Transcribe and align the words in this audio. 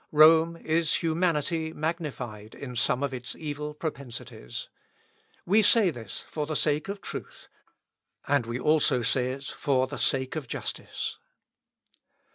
Rome 0.11 0.57
is 0.57 0.95
humanity 1.03 1.73
magnified 1.73 2.55
in 2.55 2.75
some 2.75 3.03
of 3.03 3.13
its 3.13 3.35
evil 3.35 3.75
propensities. 3.75 4.67
We 5.45 5.61
say 5.61 5.91
this 5.91 6.25
for 6.27 6.47
the 6.47 6.55
sake 6.55 6.87
of 6.89 7.01
truth, 7.01 7.49
and 8.27 8.47
we 8.47 8.59
also 8.59 9.03
say 9.03 9.29
it 9.31 9.43
for 9.43 9.85
the 9.85 9.99
sake 9.99 10.35
of 10.35 10.47
justice. 10.47 11.19